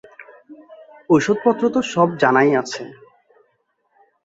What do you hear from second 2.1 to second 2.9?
জানাই আছে।